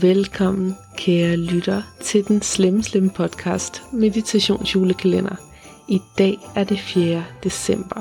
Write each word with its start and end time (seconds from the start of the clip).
Velkommen, 0.00 0.74
kære 0.96 1.36
lytter, 1.36 1.82
til 2.00 2.28
den 2.28 2.42
slemme, 2.42 2.82
slemme 2.82 3.10
podcast 3.10 3.82
Meditationsjulekalender. 3.92 5.36
I 5.88 6.00
dag 6.18 6.38
er 6.56 6.64
det 6.64 6.78
4. 6.78 7.24
december. 7.44 8.00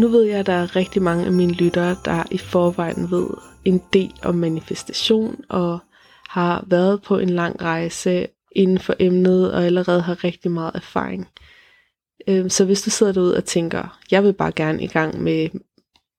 Nu 0.00 0.08
ved 0.08 0.22
jeg, 0.22 0.38
at 0.38 0.46
der 0.46 0.52
er 0.52 0.76
rigtig 0.76 1.02
mange 1.02 1.26
af 1.26 1.32
mine 1.32 1.52
lyttere, 1.52 1.96
der 2.04 2.24
i 2.30 2.38
forvejen 2.38 3.10
ved 3.10 3.26
en 3.64 3.82
del 3.92 4.12
om 4.22 4.34
manifestation 4.34 5.44
og 5.48 5.78
har 6.28 6.64
været 6.66 7.02
på 7.02 7.18
en 7.18 7.30
lang 7.30 7.62
rejse 7.62 8.26
inden 8.52 8.78
for 8.78 8.94
emnet 8.98 9.52
og 9.52 9.64
allerede 9.64 10.02
har 10.02 10.24
rigtig 10.24 10.50
meget 10.50 10.72
erfaring. 10.74 11.28
Øhm, 12.28 12.50
så 12.50 12.64
hvis 12.64 12.82
du 12.82 12.90
sidder 12.90 13.12
derude 13.12 13.36
og 13.36 13.44
tænker, 13.44 13.98
jeg 14.10 14.24
vil 14.24 14.32
bare 14.32 14.52
gerne 14.52 14.82
i 14.82 14.86
gang 14.86 15.22
med 15.22 15.48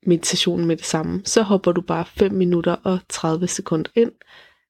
meditationen 0.05 0.65
med 0.65 0.77
det 0.77 0.85
samme, 0.85 1.21
så 1.25 1.41
hopper 1.41 1.71
du 1.71 1.81
bare 1.81 2.05
5 2.05 2.31
minutter 2.31 2.75
og 2.83 2.99
30 3.09 3.47
sekunder 3.47 3.91
ind. 3.95 4.11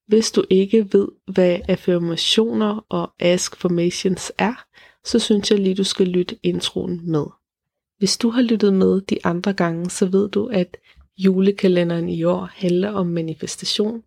Hvis 0.10 0.32
du 0.32 0.44
ikke 0.50 0.88
ved, 0.94 1.08
hvad 1.34 1.60
affirmationer 1.68 2.86
og 2.90 3.12
ask 3.20 3.56
formations 3.56 4.32
er, 4.38 4.66
så 5.06 5.20
synes 5.20 5.52
jeg 5.52 5.60
lige, 5.60 5.76
du 5.76 5.84
skal 5.84 6.08
lytte 6.08 6.38
introen 6.44 7.12
med. 7.12 7.26
Hvis 7.98 8.18
du 8.18 8.30
har 8.30 8.42
lyttet 8.42 8.74
med 8.74 9.02
de 9.02 9.18
andre 9.24 9.54
gange, 9.54 9.90
så 9.90 10.06
ved 10.06 10.30
du, 10.30 10.46
at 10.46 10.78
julekalenderen 11.18 12.10
i 12.10 12.24
år 12.24 12.50
handler 12.54 12.92
om 12.92 13.08
manifestation, 13.08 14.04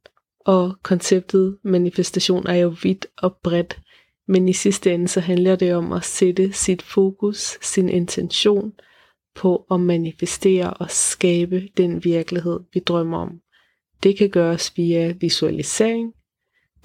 og 0.46 0.74
konceptet 0.82 1.58
manifestation 1.64 2.46
er 2.46 2.54
jo 2.54 2.74
vidt 2.82 3.06
og 3.18 3.36
bredt, 3.42 3.80
men 4.28 4.48
i 4.48 4.52
sidste 4.52 4.94
ende 4.94 5.08
så 5.08 5.20
handler 5.20 5.56
det 5.56 5.74
om 5.74 5.92
at 5.92 6.04
sætte 6.04 6.52
sit 6.52 6.82
fokus, 6.82 7.58
sin 7.60 7.88
intention 7.88 8.72
på 9.34 9.66
at 9.70 9.80
manifestere 9.80 10.74
og 10.74 10.90
skabe 10.90 11.68
den 11.76 12.04
virkelighed, 12.04 12.60
vi 12.74 12.80
drømmer 12.80 13.18
om. 13.18 13.41
Det 14.02 14.18
kan 14.18 14.30
gøres 14.30 14.76
via 14.76 15.12
visualisering, 15.12 16.12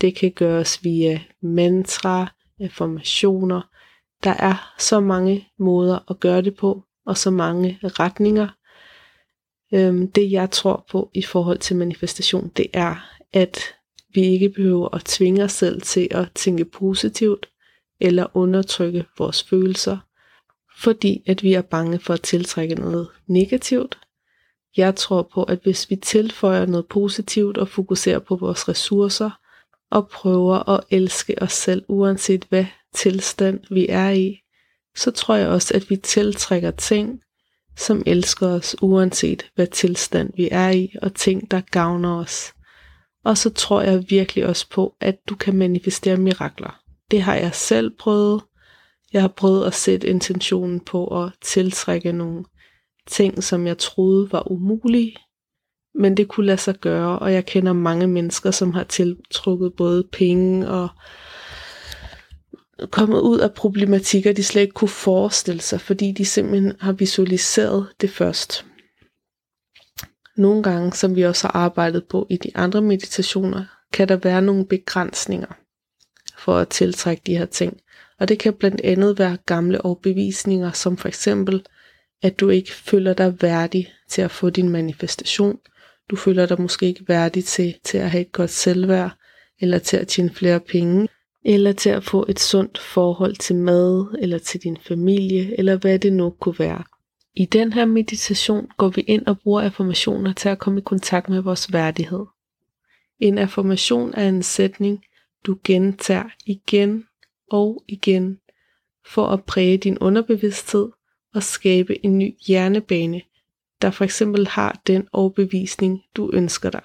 det 0.01 0.15
kan 0.15 0.31
gøres 0.31 0.83
via 0.83 1.21
mantra, 1.41 2.33
affirmationer. 2.59 3.61
Der 4.23 4.33
er 4.33 4.75
så 4.79 4.99
mange 4.99 5.47
måder 5.59 6.11
at 6.11 6.19
gøre 6.19 6.41
det 6.41 6.55
på, 6.55 6.83
og 7.05 7.17
så 7.17 7.31
mange 7.31 7.79
retninger. 7.81 8.47
Øhm, 9.73 10.11
det 10.11 10.31
jeg 10.31 10.51
tror 10.51 10.85
på 10.91 11.11
i 11.13 11.21
forhold 11.21 11.57
til 11.57 11.75
manifestation, 11.75 12.51
det 12.57 12.67
er, 12.73 12.95
at 13.33 13.59
vi 14.13 14.21
ikke 14.21 14.49
behøver 14.49 14.95
at 14.95 15.05
tvinge 15.05 15.43
os 15.43 15.51
selv 15.51 15.81
til 15.81 16.07
at 16.11 16.31
tænke 16.35 16.65
positivt 16.65 17.49
eller 17.99 18.37
undertrykke 18.37 19.05
vores 19.17 19.43
følelser, 19.43 19.97
fordi 20.77 21.23
at 21.27 21.43
vi 21.43 21.53
er 21.53 21.61
bange 21.61 21.99
for 21.99 22.13
at 22.13 22.21
tiltrække 22.21 22.75
noget 22.75 23.09
negativt. 23.27 23.99
Jeg 24.77 24.95
tror 24.95 25.29
på, 25.33 25.43
at 25.43 25.59
hvis 25.63 25.89
vi 25.89 25.95
tilføjer 25.95 26.65
noget 26.65 26.87
positivt 26.87 27.57
og 27.57 27.67
fokuserer 27.67 28.19
på 28.19 28.35
vores 28.35 28.69
ressourcer 28.69 29.29
og 29.91 30.07
prøver 30.07 30.69
at 30.69 30.83
elske 30.89 31.41
os 31.41 31.53
selv 31.53 31.85
uanset 31.87 32.45
hvad 32.49 32.65
tilstand 32.95 33.59
vi 33.69 33.85
er 33.89 34.09
i, 34.09 34.39
så 34.95 35.11
tror 35.11 35.35
jeg 35.35 35.47
også, 35.47 35.73
at 35.73 35.89
vi 35.89 35.95
tiltrækker 35.95 36.71
ting, 36.71 37.21
som 37.77 38.03
elsker 38.05 38.47
os 38.47 38.75
uanset 38.81 39.45
hvad 39.55 39.67
tilstand 39.67 40.33
vi 40.35 40.49
er 40.51 40.69
i, 40.69 40.93
og 41.01 41.13
ting, 41.13 41.51
der 41.51 41.61
gavner 41.71 42.15
os. 42.15 42.53
Og 43.23 43.37
så 43.37 43.49
tror 43.49 43.81
jeg 43.81 44.05
virkelig 44.09 44.45
også 44.45 44.69
på, 44.69 44.95
at 45.01 45.15
du 45.29 45.35
kan 45.35 45.55
manifestere 45.55 46.17
mirakler. 46.17 46.79
Det 47.11 47.21
har 47.21 47.35
jeg 47.35 47.55
selv 47.55 47.91
prøvet. 47.99 48.41
Jeg 49.13 49.21
har 49.21 49.27
prøvet 49.27 49.65
at 49.65 49.73
sætte 49.73 50.07
intentionen 50.07 50.79
på 50.79 51.23
at 51.23 51.31
tiltrække 51.41 52.11
nogle 52.11 52.45
ting, 53.07 53.43
som 53.43 53.67
jeg 53.67 53.77
troede 53.77 54.31
var 54.31 54.51
umulige, 54.51 55.15
men 55.95 56.17
det 56.17 56.27
kunne 56.27 56.45
lade 56.45 56.57
sig 56.57 56.75
gøre, 56.75 57.19
og 57.19 57.33
jeg 57.33 57.45
kender 57.45 57.73
mange 57.73 58.07
mennesker, 58.07 58.51
som 58.51 58.73
har 58.73 58.83
tiltrukket 58.83 59.73
både 59.73 60.07
penge 60.11 60.67
og 60.67 60.89
kommet 62.91 63.19
ud 63.19 63.39
af 63.39 63.53
problematikker, 63.53 64.33
de 64.33 64.43
slet 64.43 64.61
ikke 64.61 64.73
kunne 64.73 64.87
forestille 64.87 65.61
sig, 65.61 65.81
fordi 65.81 66.11
de 66.11 66.25
simpelthen 66.25 66.73
har 66.79 66.91
visualiseret 66.91 67.87
det 68.01 68.09
først. 68.09 68.65
Nogle 70.37 70.63
gange, 70.63 70.93
som 70.93 71.15
vi 71.15 71.21
også 71.21 71.47
har 71.47 71.59
arbejdet 71.59 72.03
på 72.05 72.27
i 72.29 72.37
de 72.37 72.51
andre 72.55 72.81
meditationer, 72.81 73.65
kan 73.93 74.07
der 74.07 74.15
være 74.15 74.41
nogle 74.41 74.65
begrænsninger 74.65 75.53
for 76.37 76.57
at 76.57 76.67
tiltrække 76.67 77.23
de 77.25 77.37
her 77.37 77.45
ting. 77.45 77.77
Og 78.19 78.27
det 78.27 78.39
kan 78.39 78.53
blandt 78.53 78.81
andet 78.81 79.19
være 79.19 79.37
gamle 79.45 79.85
overbevisninger, 79.85 80.71
som 80.71 80.97
for 80.97 81.07
eksempel, 81.07 81.65
at 82.21 82.39
du 82.39 82.49
ikke 82.49 82.71
føler 82.71 83.13
dig 83.13 83.41
værdig 83.41 83.93
til 84.09 84.21
at 84.21 84.31
få 84.31 84.49
din 84.49 84.69
manifestation. 84.69 85.59
Du 86.09 86.15
føler 86.15 86.45
dig 86.45 86.61
måske 86.61 86.85
ikke 86.85 87.07
værdig 87.07 87.45
til, 87.45 87.75
til 87.83 87.97
at 87.97 88.11
have 88.11 88.21
et 88.21 88.31
godt 88.31 88.49
selvværd, 88.49 89.11
eller 89.61 89.79
til 89.79 89.97
at 89.97 90.07
tjene 90.07 90.33
flere 90.33 90.59
penge, 90.59 91.07
eller 91.45 91.71
til 91.71 91.89
at 91.89 92.03
få 92.03 92.25
et 92.29 92.39
sundt 92.39 92.77
forhold 92.77 93.35
til 93.35 93.55
mad, 93.55 94.17
eller 94.21 94.37
til 94.37 94.63
din 94.63 94.77
familie, 94.77 95.59
eller 95.59 95.75
hvad 95.75 95.99
det 95.99 96.13
nu 96.13 96.29
kunne 96.29 96.59
være. 96.59 96.83
I 97.35 97.45
den 97.45 97.73
her 97.73 97.85
meditation 97.85 98.67
går 98.77 98.89
vi 98.89 99.01
ind 99.01 99.25
og 99.25 99.39
bruger 99.39 99.61
affirmationer 99.61 100.33
til 100.33 100.49
at 100.49 100.59
komme 100.59 100.79
i 100.79 100.83
kontakt 100.83 101.29
med 101.29 101.41
vores 101.41 101.73
værdighed. 101.73 102.25
En 103.19 103.37
affirmation 103.37 104.13
er 104.13 104.29
en 104.29 104.43
sætning, 104.43 105.03
du 105.45 105.57
gentager 105.63 106.29
igen 106.45 107.03
og 107.51 107.83
igen 107.87 108.39
for 109.05 109.27
at 109.27 109.43
præge 109.43 109.77
din 109.77 109.97
underbevidsthed 109.97 110.89
og 111.37 111.43
skabe 111.43 112.05
en 112.05 112.17
ny 112.17 112.35
hjernebane, 112.47 113.21
der 113.81 113.91
for 113.91 114.03
eksempel 114.03 114.47
har 114.47 114.81
den 114.87 115.07
overbevisning, 115.11 116.03
du 116.15 116.31
ønsker 116.33 116.69
dig. 116.69 116.81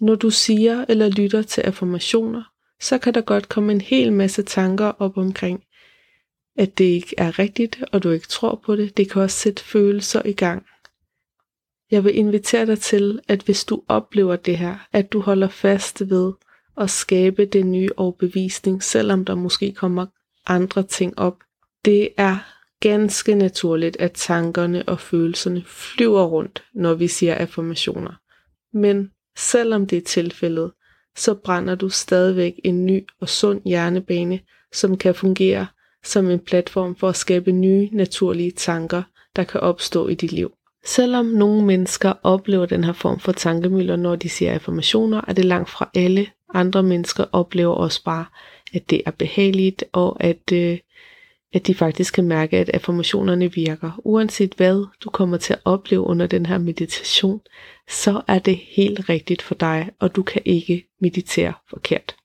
Når 0.00 0.14
du 0.14 0.30
siger 0.30 0.84
eller 0.88 1.08
lytter 1.08 1.42
til 1.42 1.60
affirmationer, 1.60 2.42
så 2.80 2.98
kan 2.98 3.14
der 3.14 3.20
godt 3.20 3.48
komme 3.48 3.72
en 3.72 3.80
hel 3.80 4.12
masse 4.12 4.42
tanker 4.42 4.86
op 4.86 5.16
omkring, 5.16 5.64
at 6.56 6.78
det 6.78 6.84
ikke 6.84 7.14
er 7.18 7.38
rigtigt, 7.38 7.84
og 7.92 8.02
du 8.02 8.10
ikke 8.10 8.28
tror 8.28 8.60
på 8.66 8.76
det. 8.76 8.96
Det 8.96 9.10
kan 9.10 9.22
også 9.22 9.36
sætte 9.36 9.64
følelser 9.64 10.22
i 10.24 10.32
gang. 10.32 10.66
Jeg 11.90 12.04
vil 12.04 12.16
invitere 12.16 12.66
dig 12.66 12.78
til, 12.78 13.20
at 13.28 13.42
hvis 13.42 13.64
du 13.64 13.82
oplever 13.88 14.36
det 14.36 14.58
her, 14.58 14.88
at 14.92 15.12
du 15.12 15.20
holder 15.20 15.48
fast 15.48 16.10
ved 16.10 16.32
at 16.76 16.90
skabe 16.90 17.44
den 17.44 17.72
nye 17.72 17.90
overbevisning, 17.96 18.82
selvom 18.82 19.24
der 19.24 19.34
måske 19.34 19.72
kommer 19.72 20.06
andre 20.46 20.82
ting 20.82 21.18
op. 21.18 21.36
Det 21.84 22.08
er 22.16 22.55
ganske 22.88 23.34
naturligt, 23.34 23.96
at 24.00 24.12
tankerne 24.12 24.88
og 24.88 25.00
følelserne 25.00 25.62
flyver 25.66 26.24
rundt, 26.24 26.64
når 26.74 26.94
vi 26.94 27.08
siger 27.08 27.34
affirmationer. 27.34 28.12
Men 28.72 29.10
selvom 29.38 29.86
det 29.86 29.98
er 29.98 30.02
tilfældet, 30.02 30.72
så 31.16 31.34
brænder 31.34 31.74
du 31.74 31.88
stadigvæk 31.88 32.54
en 32.64 32.86
ny 32.86 33.06
og 33.20 33.28
sund 33.28 33.60
hjernebane, 33.64 34.40
som 34.72 34.96
kan 34.96 35.14
fungere 35.14 35.66
som 36.04 36.30
en 36.30 36.38
platform 36.38 36.96
for 36.96 37.08
at 37.08 37.16
skabe 37.16 37.52
nye 37.52 37.88
naturlige 37.92 38.50
tanker, 38.50 39.02
der 39.36 39.44
kan 39.44 39.60
opstå 39.60 40.08
i 40.08 40.14
dit 40.14 40.32
liv. 40.32 40.52
Selvom 40.84 41.26
nogle 41.26 41.64
mennesker 41.64 42.12
oplever 42.22 42.66
den 42.66 42.84
her 42.84 42.92
form 42.92 43.20
for 43.20 43.32
tankemøller, 43.32 43.96
når 43.96 44.16
de 44.16 44.28
siger 44.28 44.52
affirmationer, 44.52 45.20
er 45.28 45.32
det 45.32 45.44
langt 45.44 45.70
fra 45.70 45.90
alle 45.94 46.26
andre 46.54 46.82
mennesker 46.82 47.24
oplever 47.32 47.74
også 47.74 48.04
bare, 48.04 48.24
at 48.74 48.90
det 48.90 49.02
er 49.06 49.10
behageligt, 49.10 49.84
og 49.92 50.24
at, 50.24 50.52
øh, 50.52 50.78
at 51.56 51.66
de 51.66 51.74
faktisk 51.74 52.14
kan 52.14 52.24
mærke, 52.24 52.56
at 52.58 52.70
affirmationerne 52.74 53.52
virker. 53.52 54.00
Uanset 54.04 54.54
hvad 54.56 54.86
du 55.04 55.10
kommer 55.10 55.36
til 55.36 55.52
at 55.52 55.60
opleve 55.64 56.00
under 56.00 56.26
den 56.26 56.46
her 56.46 56.58
meditation, 56.58 57.40
så 57.88 58.22
er 58.28 58.38
det 58.38 58.56
helt 58.56 59.08
rigtigt 59.08 59.42
for 59.42 59.54
dig, 59.54 59.90
og 60.00 60.16
du 60.16 60.22
kan 60.22 60.42
ikke 60.44 60.86
meditere 61.00 61.52
forkert. 61.70 62.16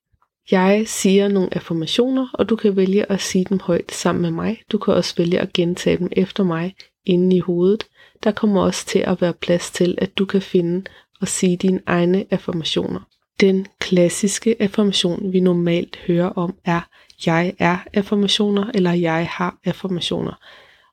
Jeg 0.52 0.84
siger 0.88 1.28
nogle 1.28 1.56
affirmationer, 1.56 2.28
og 2.34 2.50
du 2.50 2.56
kan 2.56 2.75
vælge 2.75 3.12
at 3.12 3.22
sige 3.22 3.46
dem 3.46 3.59
højt 3.59 3.91
sammen 3.91 4.22
med 4.22 4.31
mig. 4.31 4.62
Du 4.72 4.78
kan 4.78 4.94
også 4.94 5.16
vælge 5.18 5.40
at 5.40 5.53
gentage 5.53 5.97
dem 5.97 6.09
efter 6.12 6.44
mig 6.44 6.75
inde 7.06 7.36
i 7.36 7.40
hovedet. 7.40 7.84
Der 8.24 8.31
kommer 8.31 8.62
også 8.62 8.86
til 8.86 9.00
at 9.00 9.22
være 9.22 9.34
plads 9.34 9.72
til, 9.72 9.97
at 9.97 10.18
du 10.18 10.25
kan 10.25 10.41
finde 10.41 10.84
og 11.22 11.28
sige 11.28 11.58
dine 11.58 11.81
egne 11.86 12.25
affirmationer. 12.31 13.00
Den 13.41 13.68
klassiske 13.79 14.62
affirmation, 14.62 15.34
vi 15.34 15.40
normalt 15.40 15.97
hører 15.97 16.29
om, 16.29 16.55
er 16.66 16.82
jeg 17.26 17.53
er 17.59 17.78
affirmationer, 17.93 18.72
eller 18.73 18.91
jeg 18.91 19.28
har 19.28 19.59
affirmationer. 19.66 20.34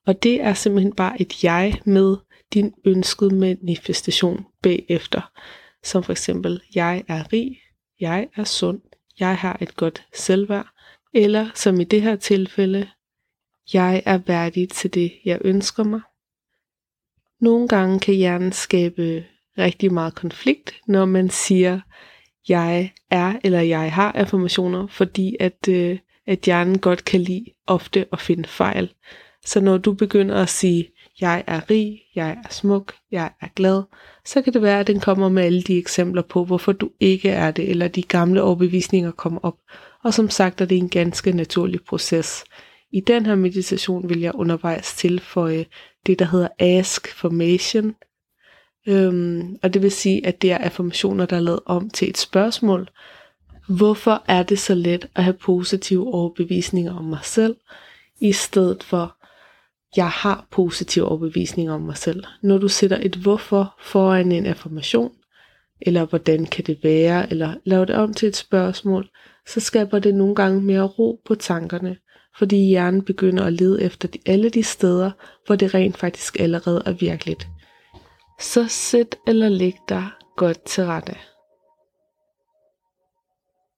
Og 0.07 0.23
det 0.23 0.41
er 0.41 0.55
simpelthen 0.55 0.93
bare 0.93 1.21
et 1.21 1.45
jeg 1.45 1.81
med 1.85 2.17
din 2.55 2.75
ønskede 2.85 3.35
manifestation 3.35 4.47
bagefter. 4.63 5.31
Som 5.85 6.03
for 6.03 6.13
eksempel, 6.13 6.61
jeg 6.75 7.05
er 7.09 7.33
rig, 7.33 7.59
jeg 8.01 8.29
er 8.37 8.45
sund, 8.45 8.81
jeg 9.21 9.37
har 9.37 9.59
et 9.61 9.77
godt 9.77 10.07
selvværd, 10.15 10.67
eller 11.15 11.49
som 11.55 11.81
i 11.81 11.85
det 11.85 12.03
her 12.03 12.17
tilfælde, 12.17 12.89
jeg 13.73 14.03
er 14.07 14.19
værdig 14.19 14.69
til 14.69 14.95
det, 14.95 15.13
jeg 15.25 15.39
ønsker 15.45 15.85
mig. 15.85 16.01
Nogle 17.41 17.69
gange 17.69 18.01
kan 18.01 18.15
hjernen 18.15 18.53
skabe 18.53 19.25
rigtig 19.59 19.93
meget 19.93 20.15
konflikt, 20.15 20.81
når 20.87 21.05
man 21.05 21.31
siger, 21.31 21.81
jeg 22.49 22.93
er 23.11 23.35
eller 23.45 23.61
jeg 23.61 23.93
har 23.93 24.13
affirmationer, 24.13 24.87
fordi 24.87 25.37
at, 25.41 25.69
øh, 25.69 25.99
at 26.27 26.39
hjernen 26.39 26.79
godt 26.79 27.05
kan 27.05 27.21
lide 27.21 27.45
ofte 27.67 28.07
at 28.13 28.21
finde 28.21 28.49
fejl. 28.49 28.93
Så 29.45 29.61
når 29.61 29.79
du 29.79 29.93
begynder 29.93 30.35
at 30.35 30.49
sige, 30.49 30.89
jeg 31.21 31.45
er 31.47 31.71
rig, 31.71 32.01
jeg 32.15 32.31
er 32.31 32.49
smuk, 32.51 32.95
jeg 33.13 33.31
er 33.43 33.49
glad, 33.57 33.83
så 34.25 34.43
kan 34.43 34.53
det 34.53 34.63
være, 34.63 34.81
at 34.81 34.87
den 34.87 35.01
kommer 35.01 35.29
med 35.29 35.43
alle 35.43 35.63
de 35.63 35.79
eksempler 35.79 36.23
på, 36.23 36.45
hvorfor 36.45 36.73
du 36.73 36.91
ikke 37.01 37.31
er 37.31 37.51
det, 37.51 37.71
eller 37.71 37.89
de 37.89 38.03
gamle 38.03 38.43
overbevisninger 38.43 39.11
kommer 39.11 39.41
op. 39.43 39.57
Og 40.05 40.15
som 40.15 40.31
sagt 40.31 40.61
er 40.61 40.65
det 40.65 40.79
en 40.79 40.89
ganske 40.89 41.33
naturlig 41.33 41.81
proces. 41.89 42.45
I 42.93 43.01
den 43.01 43.27
her 43.27 43.35
meditation 43.35 44.09
vil 44.09 44.21
jeg 44.21 44.35
undervejs 44.35 44.95
tilføje 44.95 45.67
det, 46.07 46.19
der 46.19 46.25
hedder 46.25 46.49
Ask 46.59 47.15
Formation. 47.15 47.95
Øhm, 48.89 49.59
og 49.63 49.75
det 49.75 49.83
vil 49.83 49.91
sige, 49.91 50.27
at 50.27 50.43
det 50.43 50.53
er 50.53 50.59
affirmationer, 50.59 51.27
der 51.27 51.37
er 51.37 51.41
lavet 51.41 51.61
om 51.67 51.91
til 51.91 52.11
et 52.11 52.19
spørgsmål. 52.19 52.89
Hvorfor 53.69 54.25
er 54.29 54.43
det 54.43 54.59
så 54.59 54.75
let 54.75 55.09
at 55.15 55.25
have 55.25 55.35
positive 55.35 56.15
overbevisninger 56.15 56.95
om 56.95 57.05
mig 57.05 57.19
selv, 57.23 57.57
i 58.21 58.33
stedet 58.33 58.83
for, 58.83 59.17
jeg 59.97 60.09
har 60.09 60.47
positive 60.51 61.05
overbevisninger 61.05 61.73
om 61.73 61.81
mig 61.81 61.97
selv. 61.97 62.25
Når 62.43 62.59
du 62.59 62.69
sætter 62.69 62.99
et 63.03 63.17
hvorfor 63.17 63.75
foran 63.83 64.33
en 64.33 64.47
affirmation, 64.47 65.13
eller 65.81 66.05
hvordan 66.05 66.47
kan 66.47 66.65
det 66.65 66.79
være, 66.83 67.31
eller 67.31 67.55
laver 67.65 67.85
det 67.85 67.95
om 67.97 68.15
til 68.15 68.29
et 68.29 68.37
spørgsmål, 68.37 69.09
så 69.47 69.61
skaber 69.61 69.99
det 69.99 70.15
nogle 70.15 70.35
gange 70.35 70.61
mere 70.61 70.83
ro 70.83 71.21
på 71.27 71.35
tankerne, 71.35 71.97
fordi 72.39 72.57
hjernen 72.57 73.03
begynder 73.03 73.45
at 73.45 73.53
lede 73.53 73.83
efter 73.83 74.09
de, 74.09 74.19
alle 74.27 74.51
de 74.51 74.63
steder, 74.63 75.11
hvor 75.47 75.57
det 75.57 75.75
rent 75.75 75.97
faktisk 75.97 76.41
allerede 76.41 76.83
er 76.87 76.93
virkeligt. 76.93 77.49
Så 78.39 78.69
sæt 78.69 79.17
eller 79.27 79.49
læg 79.49 79.75
dig 79.89 80.09
godt 80.37 80.63
til 80.63 80.85
rette. 80.85 81.17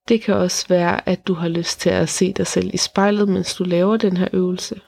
Det 0.09 0.23
kan 0.23 0.35
også 0.35 0.69
være, 0.69 1.09
at 1.09 1.27
du 1.27 1.35
har 1.35 1.49
lyst 1.49 1.81
til 1.81 1.91
at 1.91 2.09
se 2.09 2.33
dig 2.33 2.47
selv 2.47 2.75
i 2.75 2.77
spejlet, 2.77 3.29
mens 3.29 3.55
du 3.55 3.65
laver 3.65 3.97
den 3.97 4.17
her 4.17 4.29
øvelse. 4.33 4.81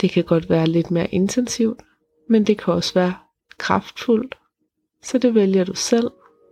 Det 0.00 0.10
kan 0.10 0.24
godt 0.24 0.50
være 0.50 0.66
lidt 0.66 0.90
mere 0.90 1.08
intensivt, 1.08 1.82
men 2.28 2.46
det 2.46 2.58
kan 2.58 2.74
også 2.74 2.94
være 2.94 3.14
kraftfuldt. 3.58 4.38
Så 5.02 5.18
det 5.18 5.34
vælger 5.34 5.64
du 5.64 5.74
selv, 5.74 6.10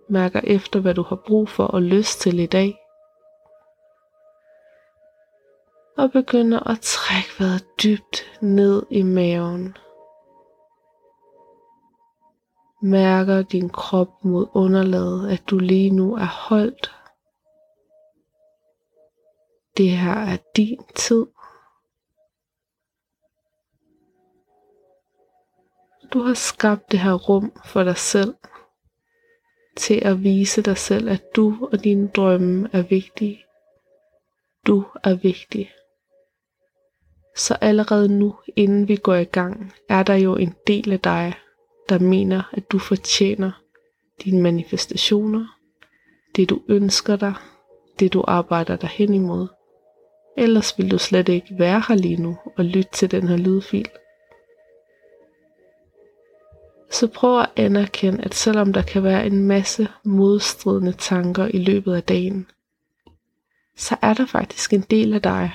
mærker 0.08 0.40
efter, 0.44 0.80
hvad 0.80 0.94
du 0.94 1.02
har 1.02 1.16
brug 1.26 1.48
for 1.48 1.64
og 1.64 1.82
lyst 1.82 2.20
til 2.20 2.38
i 2.38 2.46
dag. 2.46 2.76
Og 5.98 6.12
begynder 6.12 6.70
at 6.70 6.80
trække 6.80 7.30
vejret 7.38 7.64
dybt 7.82 8.38
ned 8.40 8.82
i 8.90 9.02
maven. 9.02 9.76
Mærker 12.82 13.42
din 13.42 13.68
krop 13.68 14.24
mod 14.24 14.46
underlaget, 14.54 15.30
at 15.30 15.42
du 15.50 15.58
lige 15.58 15.90
nu 15.90 16.14
er 16.14 16.48
holdt. 16.48 16.90
Det 19.76 19.90
her 19.90 20.12
er 20.12 20.36
din 20.56 20.80
tid. 20.94 21.26
Du 26.12 26.22
har 26.22 26.34
skabt 26.34 26.90
det 26.90 27.00
her 27.00 27.14
rum 27.14 27.52
for 27.64 27.84
dig 27.84 27.96
selv, 27.96 28.34
til 29.76 30.00
at 30.04 30.22
vise 30.22 30.62
dig 30.62 30.76
selv, 30.76 31.08
at 31.08 31.22
du 31.36 31.68
og 31.72 31.84
dine 31.84 32.08
drømme 32.08 32.68
er 32.72 32.82
vigtige. 32.82 33.44
Du 34.66 34.84
er 35.04 35.14
vigtig. 35.14 35.72
Så 37.36 37.54
allerede 37.60 38.08
nu, 38.18 38.34
inden 38.56 38.88
vi 38.88 38.96
går 38.96 39.14
i 39.14 39.24
gang, 39.24 39.72
er 39.88 40.02
der 40.02 40.14
jo 40.14 40.36
en 40.36 40.54
del 40.66 40.92
af 40.92 41.00
dig, 41.00 41.34
der 41.90 41.98
mener, 41.98 42.42
at 42.52 42.72
du 42.72 42.78
fortjener 42.78 43.62
dine 44.24 44.42
manifestationer, 44.42 45.46
det 46.36 46.50
du 46.50 46.62
ønsker 46.68 47.16
dig, 47.16 47.34
det 47.98 48.12
du 48.12 48.24
arbejder 48.26 48.76
dig 48.76 48.88
hen 48.88 49.14
imod. 49.14 49.48
Ellers 50.36 50.78
vil 50.78 50.90
du 50.90 50.98
slet 50.98 51.28
ikke 51.28 51.54
være 51.58 51.82
her 51.88 51.94
lige 51.94 52.22
nu 52.22 52.38
og 52.56 52.64
lytte 52.64 52.90
til 52.92 53.10
den 53.10 53.28
her 53.28 53.36
lydfil. 53.36 53.88
Så 56.90 57.06
prøv 57.06 57.40
at 57.40 57.50
anerkende, 57.56 58.24
at 58.24 58.34
selvom 58.34 58.72
der 58.72 58.82
kan 58.82 59.02
være 59.02 59.26
en 59.26 59.46
masse 59.46 59.88
modstridende 60.04 60.92
tanker 60.92 61.46
i 61.46 61.58
løbet 61.58 61.94
af 61.94 62.02
dagen, 62.02 62.46
så 63.76 63.96
er 64.02 64.14
der 64.14 64.26
faktisk 64.26 64.72
en 64.72 64.84
del 64.90 65.14
af 65.14 65.22
dig, 65.22 65.50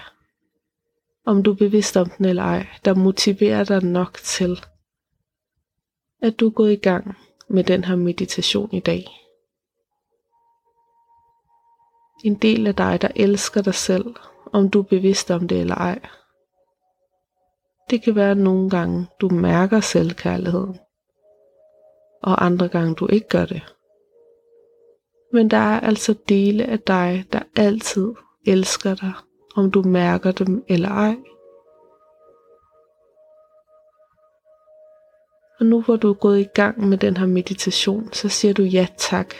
om 1.26 1.44
du 1.44 1.52
er 1.52 1.56
bevidst 1.56 1.98
om 1.98 2.10
den 2.10 2.26
eller 2.26 2.44
ej, 2.44 2.68
der 2.86 2.96
motiverer 2.96 3.64
dig 3.64 3.84
nok 3.84 4.14
til, 4.14 4.62
at 6.25 6.39
du 6.39 6.50
går 6.50 6.66
i 6.66 6.75
gang 6.75 7.16
med 7.48 7.63
den 7.63 7.83
her 7.83 7.95
meditation 7.95 8.69
i 8.72 8.80
dag. 8.80 9.06
En 12.24 12.36
del 12.36 12.68
af 12.68 12.75
dig, 12.75 13.01
der 13.01 13.07
elsker 13.16 13.62
dig 13.62 13.74
selv, 13.74 14.16
om 14.54 14.69
du 14.69 14.80
er 14.80 14.83
bevidst 14.83 15.31
om 15.31 15.48
det 15.48 15.60
eller 15.60 15.75
ej. 15.75 16.00
Det 17.89 18.04
kan 18.04 18.16
være, 18.16 18.31
at 18.31 18.38
nogle 18.38 18.69
gange 18.69 19.07
du 19.22 19.30
mærker 19.30 19.80
selvkærligheden 19.80 20.80
og 22.24 22.45
andre 22.45 22.68
gange 22.68 22.95
du 22.95 23.07
ikke 23.07 23.28
gør 23.28 23.45
det. 23.45 23.62
Men 25.33 25.50
der 25.50 25.57
er 25.57 25.80
altså 25.80 26.16
dele 26.30 26.66
af 26.66 26.80
dig, 26.80 27.25
der 27.33 27.39
altid 27.56 28.13
elsker 28.45 28.95
dig, 28.95 29.13
om 29.56 29.71
du 29.71 29.81
mærker 29.81 30.31
dem 30.31 30.63
eller 30.68 30.89
ej. 30.89 31.16
Og 35.60 35.66
nu 35.66 35.81
hvor 35.81 35.96
du 35.96 36.10
er 36.10 36.13
gået 36.13 36.40
i 36.40 36.48
gang 36.56 36.88
med 36.88 36.98
den 36.98 37.18
her 37.18 37.25
meditation, 37.25 38.13
så 38.13 38.30
siger 38.30 38.54
du 38.54 38.63
ja 38.63 38.88
tak 38.98 39.34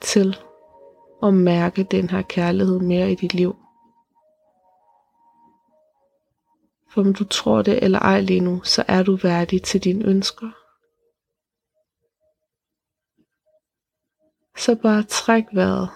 til 0.00 0.36
at 1.22 1.34
mærke 1.34 1.82
den 1.90 2.10
her 2.10 2.22
kærlighed 2.22 2.78
mere 2.78 3.12
i 3.12 3.14
dit 3.14 3.34
liv. 3.34 3.56
For 6.90 7.00
om 7.00 7.14
du 7.14 7.24
tror 7.24 7.62
det 7.62 7.84
eller 7.84 7.98
ej 7.98 8.20
lige 8.20 8.40
nu, 8.40 8.62
så 8.62 8.84
er 8.88 9.02
du 9.02 9.16
værdig 9.22 9.62
til 9.62 9.84
dine 9.84 10.04
ønsker. 10.04 10.50
Så 14.58 14.74
bare 14.82 15.02
træk 15.02 15.44
vejret. 15.52 15.88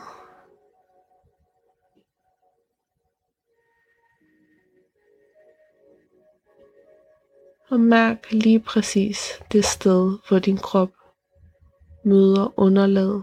Og 7.71 7.81
mærk 7.81 8.33
lige 8.33 8.61
præcis 8.61 9.43
det 9.53 9.65
sted, 9.65 10.19
hvor 10.29 10.39
din 10.39 10.57
krop 10.57 10.91
møder 12.05 12.61
underlaget. 12.61 13.23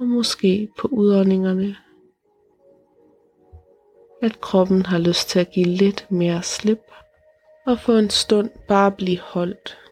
Og 0.00 0.06
måske 0.06 0.68
på 0.78 0.88
udåndingerne, 0.88 1.76
at 4.22 4.40
kroppen 4.40 4.86
har 4.86 4.98
lyst 4.98 5.28
til 5.28 5.38
at 5.38 5.50
give 5.50 5.66
lidt 5.66 6.06
mere 6.10 6.42
slip 6.42 6.82
og 7.66 7.78
få 7.78 7.92
en 7.92 8.10
stund 8.10 8.50
bare 8.68 8.92
blive 8.92 9.20
holdt. 9.20 9.85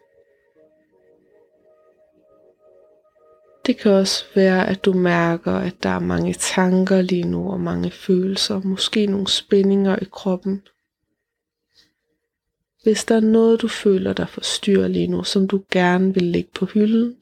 Det 3.65 3.77
kan 3.77 3.91
også 3.91 4.25
være, 4.35 4.67
at 4.67 4.85
du 4.85 4.93
mærker, 4.93 5.51
at 5.51 5.83
der 5.83 5.89
er 5.89 5.99
mange 5.99 6.33
tanker 6.33 7.01
lige 7.01 7.23
nu 7.23 7.51
og 7.51 7.59
mange 7.59 7.91
følelser, 7.91 8.59
måske 8.59 9.05
nogle 9.05 9.27
spændinger 9.27 9.95
i 10.01 10.05
kroppen. 10.11 10.61
Hvis 12.83 13.05
der 13.05 13.15
er 13.15 13.19
noget, 13.19 13.61
du 13.61 13.67
føler, 13.67 14.13
der 14.13 14.25
forstyrrer 14.25 14.87
lige 14.87 15.07
nu, 15.07 15.23
som 15.23 15.47
du 15.47 15.63
gerne 15.71 16.13
vil 16.13 16.23
lægge 16.23 16.49
på 16.55 16.65
hylden, 16.65 17.15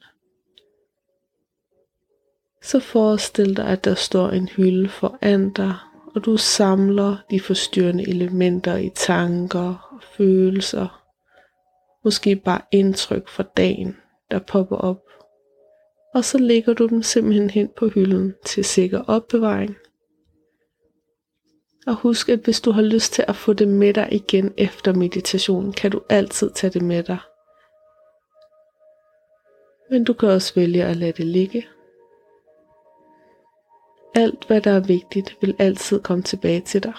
så 2.62 2.80
forestil 2.80 3.56
dig, 3.56 3.66
at 3.66 3.84
der 3.84 3.94
står 3.94 4.30
en 4.30 4.48
hylde 4.48 4.88
foran 4.88 5.52
dig, 5.52 5.74
og 6.14 6.24
du 6.24 6.36
samler 6.36 7.16
de 7.30 7.40
forstyrrende 7.40 8.08
elementer 8.08 8.76
i 8.76 8.90
tanker 8.94 9.88
og 9.92 10.02
følelser. 10.16 11.04
Måske 12.04 12.36
bare 12.36 12.60
indtryk 12.72 13.28
fra 13.28 13.42
dagen, 13.56 13.96
der 14.30 14.38
popper 14.38 14.76
op. 14.76 15.00
Og 16.14 16.24
så 16.24 16.38
lægger 16.38 16.74
du 16.74 16.86
dem 16.86 17.02
simpelthen 17.02 17.50
hen 17.50 17.70
på 17.76 17.88
hylden 17.88 18.34
til 18.44 18.64
sikker 18.64 19.02
opbevaring. 19.06 19.76
Og 21.86 21.94
husk, 21.94 22.28
at 22.28 22.38
hvis 22.38 22.60
du 22.60 22.70
har 22.70 22.82
lyst 22.82 23.12
til 23.12 23.24
at 23.28 23.36
få 23.36 23.52
det 23.52 23.68
med 23.68 23.94
dig 23.94 24.08
igen 24.12 24.54
efter 24.56 24.94
meditationen, 24.94 25.72
kan 25.72 25.90
du 25.90 26.00
altid 26.08 26.50
tage 26.54 26.70
det 26.70 26.82
med 26.82 27.02
dig. 27.02 27.18
Men 29.90 30.04
du 30.04 30.12
kan 30.12 30.28
også 30.28 30.54
vælge 30.54 30.84
at 30.84 30.96
lade 30.96 31.12
det 31.12 31.26
ligge 31.26 31.66
alt, 34.14 34.46
hvad 34.46 34.60
der 34.60 34.70
er 34.70 34.80
vigtigt, 34.80 35.36
vil 35.40 35.56
altid 35.58 36.00
komme 36.00 36.22
tilbage 36.22 36.60
til 36.60 36.82
dig. 36.82 36.94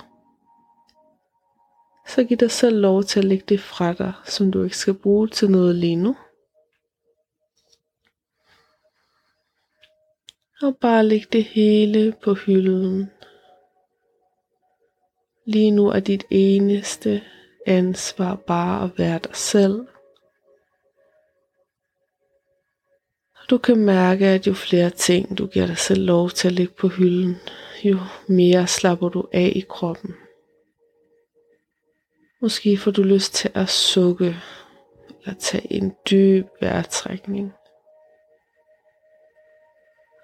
Så 2.08 2.24
giv 2.24 2.38
dig 2.38 2.52
selv 2.52 2.80
lov 2.82 3.04
til 3.04 3.20
at 3.20 3.26
lægge 3.26 3.46
det 3.50 3.60
fra 3.60 3.94
dig, 3.94 4.14
som 4.26 4.52
du 4.52 4.64
ikke 4.64 4.78
skal 4.78 4.94
bruge 4.94 5.28
til 5.28 5.52
noget 5.52 5.76
lige 5.76 5.96
nu. 5.96 6.16
Og 10.62 10.78
bare 10.82 11.06
læg 11.06 11.24
det 11.34 11.44
hele 11.44 12.14
på 12.24 12.34
hylden. 12.34 13.12
Lige 15.46 15.72
nu 15.72 15.88
er 15.88 16.00
dit 16.00 16.24
eneste 16.30 17.24
ansvar 17.66 18.36
bare 18.36 18.84
at 18.84 18.92
være 18.98 19.20
dig 19.24 19.36
selv. 19.36 19.88
Du 23.50 23.58
kan 23.58 23.78
mærke, 23.78 24.26
at 24.26 24.48
jo 24.48 24.54
flere 24.54 24.90
ting 24.90 25.38
du 25.38 25.48
giver 25.48 25.68
dig 25.68 25.78
selv 25.78 26.02
lov 26.02 26.30
til 26.30 26.48
at 26.48 26.54
lægge 26.54 26.74
på 26.74 26.88
hylden, 26.88 27.36
jo 27.84 28.00
mere 28.28 28.68
slapper 28.68 29.10
du 29.10 29.28
af 29.34 29.52
i 29.56 29.66
kroppen. 29.70 30.16
Måske 32.42 32.78
får 32.78 32.92
du 32.92 33.04
lyst 33.04 33.34
til 33.34 33.52
at 33.54 33.70
sukke 33.70 34.36
eller 35.22 35.40
tage 35.40 35.74
en 35.74 35.96
dyb 36.10 36.46
vejrtrækning. 36.62 37.54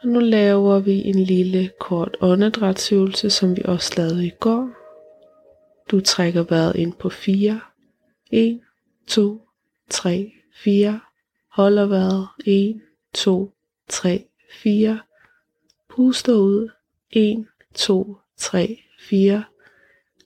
Og 0.02 0.08
nu 0.08 0.20
laver 0.20 0.80
vi 0.80 0.92
en 0.92 1.20
lille 1.20 1.72
kort 1.80 2.18
åndedrætsøvelse, 2.22 3.30
som 3.30 3.58
vi 3.58 3.62
også 3.66 3.94
lavede 3.98 4.26
i 4.26 4.32
går. 4.40 4.70
Du 5.92 6.00
trækker 6.00 6.44
vejret 6.44 6.76
ind 6.76 6.94
på 6.94 7.10
4. 7.10 7.62
1, 8.32 8.62
2, 9.08 9.42
3, 9.90 10.32
4. 10.64 11.00
Holder 11.52 11.86
vejret. 11.86 12.28
1, 12.46 12.82
2, 13.14 13.52
3, 13.90 14.26
4. 14.64 15.00
Puster 15.90 16.34
ud. 16.34 16.70
1, 17.12 17.46
2, 17.76 18.18
3, 18.38 18.80
4. 19.10 19.44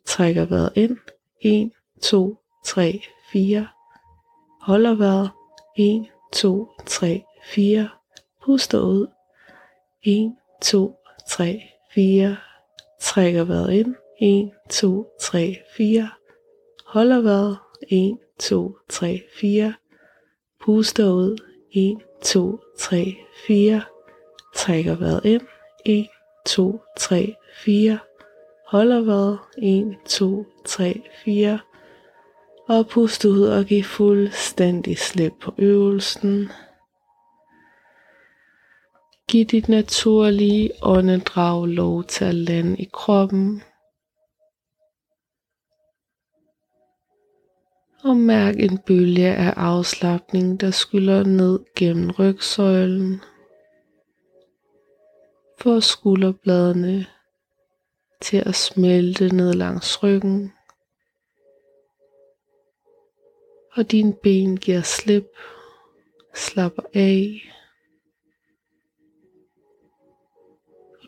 Trækker 0.05 0.45
vejret 0.45 0.71
ind. 0.75 0.97
1, 1.41 1.71
2, 2.01 2.37
3, 2.65 3.01
4. 3.31 3.67
Holder 4.61 4.95
vejret. 4.95 5.29
1, 5.77 6.05
2, 6.33 6.67
3, 6.85 7.23
4. 7.45 7.89
Puster 8.45 8.79
ud. 8.79 9.07
1, 10.07 10.35
2, 10.61 10.97
3, 11.29 11.61
4. 11.93 12.37
Trækker 13.01 13.43
vejret 13.43 13.73
ind. 13.73 13.95
1, 14.21 14.51
2, 14.69 15.05
3, 15.21 15.57
4. 15.77 16.09
Holder 16.85 17.21
vejret. 17.21 17.57
1, 17.89 18.17
2, 18.39 18.77
3, 18.89 19.21
4. 19.39 19.73
Puster 20.65 21.09
ud. 21.09 21.37
1, 21.71 21.97
2, 22.23 22.59
3, 22.77 23.15
4. 23.47 23.81
Trækker 24.55 24.95
vejret 24.95 25.25
ind. 25.25 25.41
1, 25.85 26.07
2, 26.45 26.79
3, 26.97 27.35
4. 27.63 27.99
Holder 28.67 29.01
vejret. 29.01 29.39
1, 29.57 29.95
2, 30.05 30.45
3, 30.65 31.01
4. 31.23 31.59
Og 32.67 32.87
pust 32.87 33.25
ud 33.25 33.41
og 33.41 33.65
giv 33.65 33.83
fuldstændig 33.83 34.97
slip 34.97 35.33
på 35.41 35.53
øvelsen. 35.57 36.49
Giv 39.29 39.45
dit 39.45 39.69
naturlige 39.69 40.71
åndedrag 40.81 41.67
lov 41.67 42.03
til 42.03 42.25
at 42.25 42.35
lande 42.35 42.77
i 42.77 42.89
kroppen. 42.93 43.61
Og 48.03 48.17
mærk 48.17 48.55
en 48.59 48.77
bølge 48.77 49.35
af 49.35 49.53
afslappning, 49.57 50.61
der 50.61 50.71
skylder 50.71 51.23
ned 51.23 51.59
gennem 51.75 52.11
rygsøjlen. 52.11 53.21
Få 55.59 55.79
skulderbladene 55.79 57.05
til 58.21 58.43
at 58.45 58.55
smelte 58.55 59.35
ned 59.35 59.53
langs 59.53 60.03
ryggen. 60.03 60.53
Og 63.75 63.91
dine 63.91 64.13
ben 64.13 64.57
giver 64.57 64.81
slip, 64.81 65.27
slapper 66.35 66.83
af. 66.93 67.54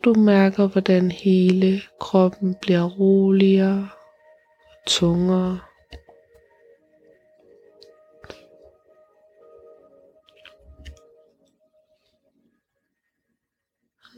Du 0.07 0.13
mærker, 0.13 0.67
hvordan 0.67 1.11
hele 1.11 1.81
kroppen 1.99 2.55
bliver 2.61 2.83
roligere 2.83 3.89
og 4.69 4.87
tungere. 4.87 5.59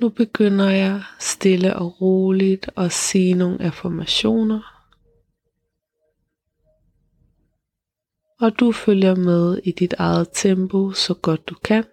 Nu 0.02 0.10
begynder 0.10 0.70
jeg 0.70 1.04
stille 1.20 1.76
og 1.76 2.02
roligt 2.02 2.70
at 2.78 2.92
sige 2.92 3.34
nogle 3.34 3.62
affirmationer. 3.62 4.86
Og 8.42 8.60
du 8.60 8.72
følger 8.72 9.16
med 9.16 9.62
i 9.64 9.72
dit 9.72 9.94
eget 9.98 10.30
tempo 10.34 10.92
så 10.92 11.14
godt 11.14 11.50
du 11.50 11.56
kan. 11.64 11.86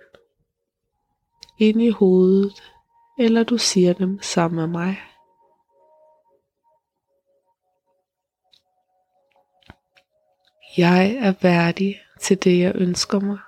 Ind 1.59 1.83
i 1.83 1.91
hovedet, 1.91 2.63
eller 3.19 3.45
du 3.45 3.59
siger 3.59 3.93
dem 3.93 4.19
sammen 4.23 4.57
med 4.57 4.67
mig. 4.67 4.97
Jeg 10.77 11.15
er 11.15 11.35
værdig 11.43 12.01
til 12.21 12.45
det, 12.45 12.59
jeg 12.59 12.73
ønsker 12.75 13.21
mig. 13.21 13.39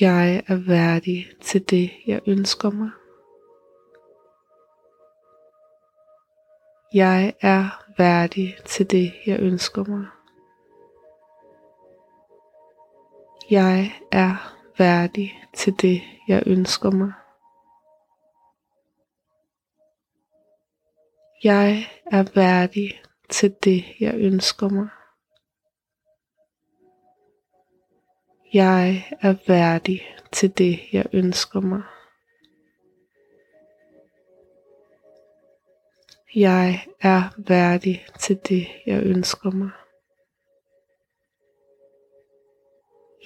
Jeg 0.00 0.42
er 0.46 0.66
værdig 0.68 1.26
til 1.40 1.70
det, 1.70 1.90
jeg 2.06 2.20
ønsker 2.26 2.70
mig. 2.70 2.90
Jeg 6.94 7.34
er 7.40 7.84
værdig 7.98 8.56
til 8.66 8.90
det, 8.90 9.12
jeg 9.26 9.40
ønsker 9.40 9.84
mig. 9.84 10.19
Jeg 13.50 13.92
er 14.12 14.56
værdig 14.78 15.44
til 15.54 15.72
det, 15.82 16.02
jeg 16.28 16.42
ønsker 16.46 16.90
mig. 16.90 17.12
Jeg 21.44 21.86
er 22.06 22.32
værdig 22.34 23.02
til 23.30 23.56
det, 23.64 23.84
jeg 24.00 24.14
ønsker 24.14 24.68
mig. 24.68 24.88
Jeg 28.52 29.06
er 29.20 29.34
værdig 29.48 30.00
til 30.32 30.58
det, 30.58 30.80
jeg 30.92 31.06
ønsker 31.12 31.60
mig. 31.60 31.82
Jeg 36.34 36.86
er 37.00 37.22
værdig 37.48 38.06
til 38.20 38.40
det, 38.48 38.68
jeg 38.86 39.02
ønsker 39.02 39.50
mig. 39.50 39.79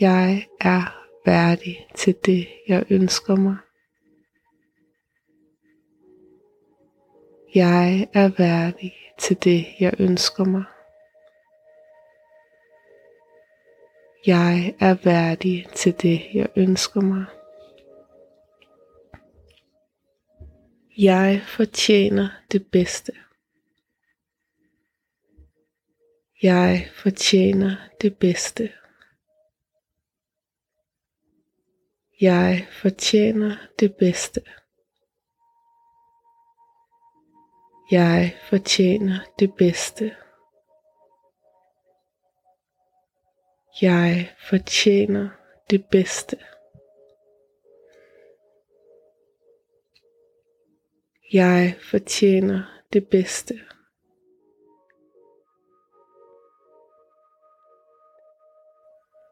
Jeg 0.01 0.47
er 0.61 1.09
værdig 1.27 1.89
til 1.95 2.17
det, 2.25 2.49
jeg 2.69 2.85
ønsker 2.91 3.37
mig. 3.37 3.57
Jeg 7.55 8.09
er 8.13 8.31
værdig 8.39 8.95
til 9.19 9.37
det, 9.45 9.67
jeg 9.81 9.95
ønsker 9.99 10.45
mig. 10.45 10.65
Jeg 14.27 14.75
er 14.81 14.97
værdig 15.05 15.67
til 15.77 15.95
det, 16.03 16.21
jeg 16.35 16.49
ønsker 16.57 17.01
mig. 17.01 17.25
Jeg 20.99 21.43
fortjener 21.47 22.29
det 22.53 22.67
bedste. 22.71 23.13
Jeg 26.43 26.89
fortjener 26.95 27.77
det 28.01 28.19
bedste. 28.19 28.73
Jeg 32.21 32.67
fortjener 32.83 33.57
det 33.81 33.97
bedste. 33.97 34.41
Jeg 37.91 38.37
fortjener 38.49 39.19
det 39.39 39.55
bedste. 39.55 40.17
Jeg 43.83 44.35
fortjener 44.49 45.29
det 45.71 45.85
bedste. 45.91 46.39
Jeg 51.33 51.77
fortjener 51.91 52.63
det 52.93 53.09
bedste. 53.09 53.55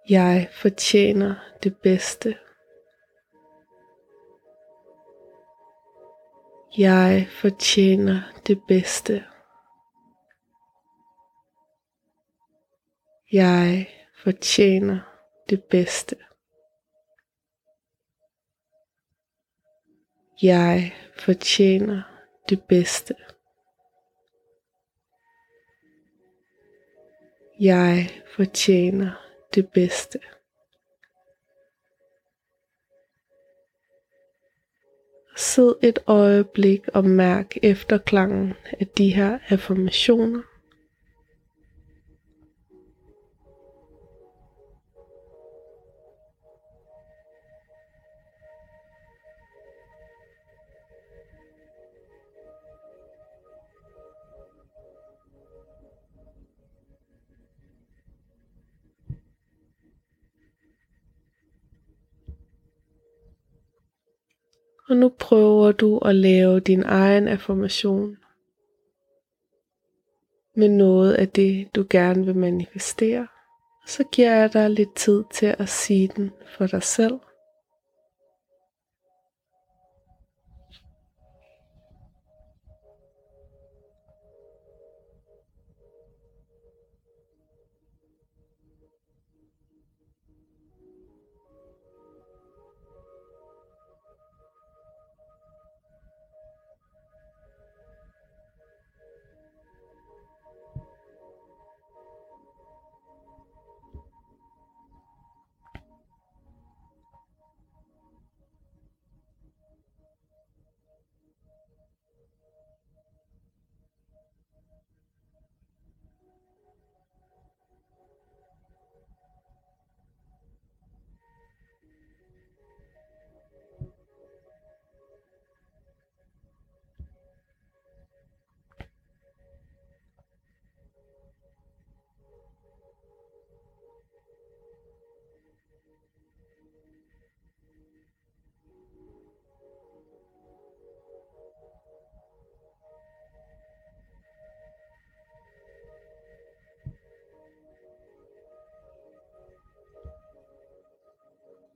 Jeg 0.08 0.48
fortjener 0.52 1.34
det 1.62 1.76
bedste. 1.82 2.41
Jeg 6.78 7.28
fortjener 7.30 8.40
det 8.46 8.62
bedste. 8.68 9.24
Jeg 13.32 13.88
fortjener 14.22 15.00
det 15.50 15.64
bedste. 15.64 16.16
Jeg 20.42 20.94
fortjener 21.18 22.02
det 22.48 22.62
bedste. 22.68 23.14
Jeg 27.60 28.10
fortjener 28.36 29.10
det 29.54 29.72
bedste. 29.72 30.18
Sid 35.36 35.72
et 35.82 35.98
øjeblik 36.06 36.88
og 36.94 37.04
mærk 37.04 37.56
efterklangen 37.62 38.54
af 38.80 38.86
de 38.86 39.10
her 39.10 39.38
affirmationer. 39.48 40.40
Og 64.88 64.96
nu 64.96 65.08
prøver 65.18 65.72
du 65.72 65.98
at 65.98 66.14
lave 66.14 66.60
din 66.60 66.82
egen 66.82 67.28
affirmation 67.28 68.16
med 70.56 70.68
noget 70.68 71.12
af 71.12 71.28
det, 71.28 71.68
du 71.74 71.84
gerne 71.90 72.24
vil 72.24 72.36
manifestere. 72.36 73.26
Så 73.86 74.04
giver 74.12 74.36
jeg 74.36 74.52
dig 74.52 74.70
lidt 74.70 74.94
tid 74.94 75.24
til 75.32 75.54
at 75.58 75.68
sige 75.68 76.08
den 76.16 76.30
for 76.56 76.66
dig 76.66 76.82
selv. 76.82 77.18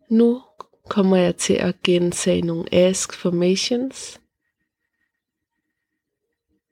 Nu 0.09 0.43
kommer 0.89 1.17
jeg 1.17 1.37
til 1.37 1.55
at 1.55 1.83
gentage 1.83 2.43
nogle 2.43 2.75
ask 2.75 3.15
formations. 3.15 4.21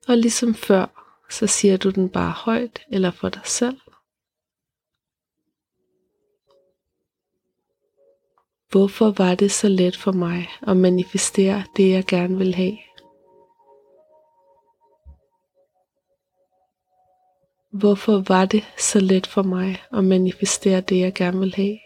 Og 0.08 0.16
ligesom 0.16 0.54
før, 0.54 0.86
så 1.30 1.46
siger 1.46 1.76
du 1.76 1.90
den 1.90 2.08
bare 2.08 2.32
højt 2.32 2.80
eller 2.88 3.10
for 3.10 3.28
dig 3.28 3.42
selv. 3.44 3.80
Hvorfor 8.70 9.10
var 9.10 9.34
det 9.34 9.50
så 9.50 9.68
let 9.68 9.96
for 9.96 10.12
mig 10.12 10.48
at 10.66 10.76
manifestere 10.76 11.64
det, 11.76 11.90
jeg 11.90 12.04
gerne 12.04 12.38
vil 12.38 12.54
have? 12.54 12.78
Hvorfor 17.70 18.24
var 18.28 18.44
det 18.44 18.64
så 18.78 19.00
let 19.00 19.26
for 19.26 19.42
mig 19.42 19.82
at 19.92 20.04
manifestere 20.04 20.80
det, 20.80 21.00
jeg 21.00 21.14
gerne 21.14 21.38
vil 21.38 21.54
have? 21.54 21.83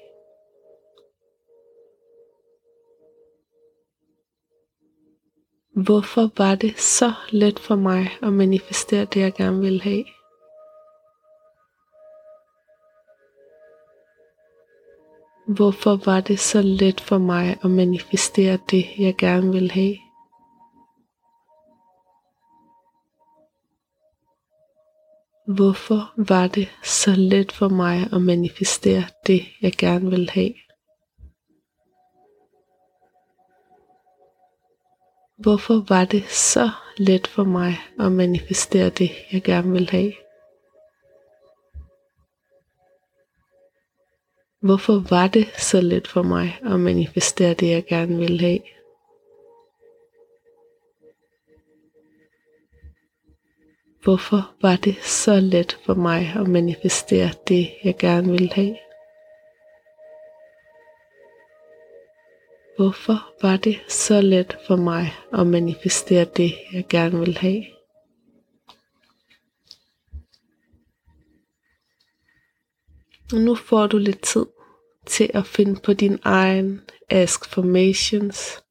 Hvorfor 5.85 6.31
var 6.37 6.55
det 6.55 6.79
så 6.79 7.13
let 7.31 7.59
for 7.59 7.77
mig 7.77 8.09
at 8.23 8.33
manifestere 8.33 9.05
det, 9.05 9.21
jeg 9.21 9.35
gerne 9.35 9.61
ville 9.61 9.83
have? 9.83 10.05
Hvorfor 15.57 16.05
var 16.05 16.21
det 16.21 16.39
så 16.39 16.63
let 16.63 17.01
for 17.01 17.19
mig 17.19 17.59
at 17.65 17.71
manifestere 17.71 18.59
det, 18.71 18.85
jeg 18.99 19.15
gerne 19.19 19.53
ville 19.53 19.71
have? 19.71 19.97
Hvorfor 25.57 26.13
var 26.29 26.47
det 26.47 26.69
så 26.85 27.11
let 27.17 27.53
for 27.53 27.69
mig 27.69 28.09
at 28.13 28.23
manifestere 28.23 29.05
det, 29.27 29.43
jeg 29.63 29.73
gerne 29.79 30.11
ville 30.11 30.31
have? 30.31 30.55
Hvorfor 35.39 35.85
var 35.89 36.05
det 36.05 36.25
så 36.29 36.71
let 36.97 37.27
for 37.27 37.45
mig 37.45 37.77
at 38.01 38.13
manifestere 38.13 38.91
det, 38.91 39.11
jeg 39.33 39.43
gerne 39.43 39.73
vil 39.73 39.91
have? 39.91 40.13
Hvorfor 44.61 45.09
var 45.11 45.29
det 45.29 45.47
så 45.59 45.81
let 45.81 46.09
for 46.09 46.23
mig 46.23 46.59
at 46.65 46.81
manifestere 46.81 47.55
det, 47.55 47.71
jeg 47.71 47.85
gerne 47.87 48.17
vil 48.19 48.41
have? 48.41 48.61
Hvorfor 54.03 54.55
var 54.63 54.77
det 54.77 54.97
så 55.03 55.41
let 55.41 55.79
for 55.87 55.95
mig 55.95 56.33
at 56.37 56.49
manifestere 56.49 57.31
det, 57.49 57.71
jeg 57.85 57.97
gerne 57.99 58.31
vil 58.33 58.53
have? 58.53 58.77
Hvorfor 62.79 63.35
var 63.43 63.57
det 63.57 63.81
så 63.89 64.21
let 64.21 64.59
for 64.67 64.77
mig 64.77 65.15
at 65.33 65.47
manifestere 65.47 66.25
det, 66.25 66.55
jeg 66.73 66.87
gerne 66.89 67.19
vil 67.19 67.37
have? 67.37 67.65
Og 73.33 73.39
nu 73.39 73.55
får 73.55 73.87
du 73.87 73.99
lidt 73.99 74.23
tid 74.23 74.47
til 75.07 75.31
at 75.35 75.47
finde 75.47 75.81
på 75.81 75.93
din 75.93 76.19
egen 76.23 76.81
ask 77.09 77.51
formations. 77.51 78.63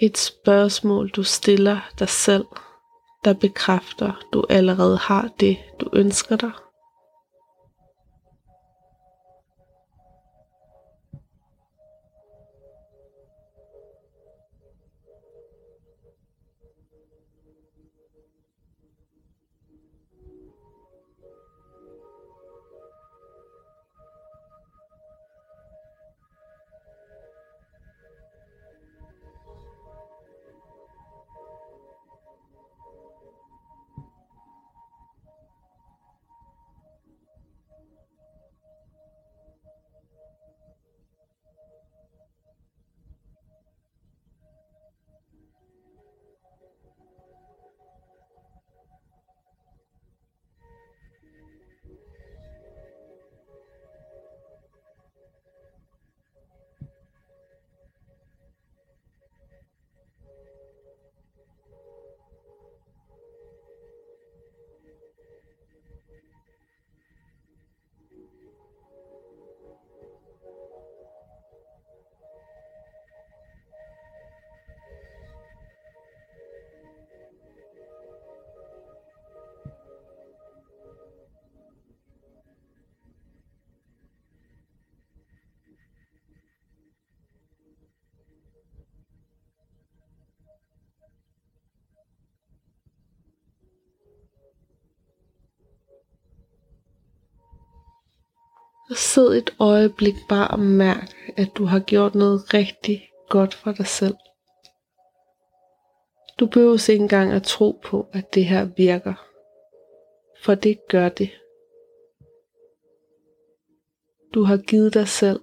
Et 0.00 0.18
spørgsmål, 0.18 1.08
du 1.08 1.22
stiller 1.22 1.80
dig 1.98 2.08
selv, 2.08 2.44
der 3.24 3.32
bekræfter, 3.34 4.28
du 4.32 4.44
allerede 4.50 4.96
har 4.96 5.30
det, 5.40 5.56
du 5.80 5.90
ønsker 5.92 6.36
dig. 6.36 6.52
Og 98.92 98.98
sid 98.98 99.26
et 99.26 99.54
øjeblik 99.58 100.14
bare 100.28 100.48
og 100.48 100.58
mærk, 100.58 101.32
at 101.36 101.48
du 101.54 101.64
har 101.64 101.80
gjort 101.80 102.14
noget 102.14 102.54
rigtig 102.54 103.10
godt 103.28 103.54
for 103.54 103.72
dig 103.72 103.86
selv. 103.86 104.14
Du 106.40 106.46
behøver 106.46 106.90
ikke 106.90 107.02
engang 107.02 107.32
at 107.32 107.42
tro 107.42 107.80
på, 107.84 108.06
at 108.12 108.34
det 108.34 108.44
her 108.44 108.64
virker. 108.76 109.14
For 110.44 110.54
det 110.54 110.78
gør 110.88 111.08
det. 111.08 111.30
Du 114.34 114.42
har 114.42 114.56
givet 114.56 114.94
dig 114.94 115.08
selv 115.08 115.40